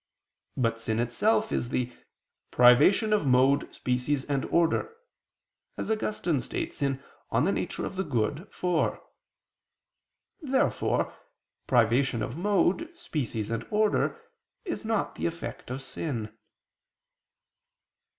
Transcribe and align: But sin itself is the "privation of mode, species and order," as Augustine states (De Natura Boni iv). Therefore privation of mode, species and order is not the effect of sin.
But 0.57 0.79
sin 0.79 0.99
itself 0.99 1.51
is 1.51 1.69
the 1.69 1.93
"privation 2.49 3.13
of 3.13 3.27
mode, 3.27 3.71
species 3.71 4.25
and 4.25 4.45
order," 4.45 4.95
as 5.77 5.91
Augustine 5.91 6.39
states 6.41 6.79
(De 6.79 6.99
Natura 7.31 7.87
Boni 7.91 8.41
iv). 8.41 8.99
Therefore 10.41 11.13
privation 11.67 12.23
of 12.23 12.35
mode, 12.35 12.89
species 12.97 13.51
and 13.51 13.63
order 13.69 14.19
is 14.65 14.83
not 14.83 15.13
the 15.13 15.27
effect 15.27 15.69
of 15.69 15.83
sin. 15.83 16.35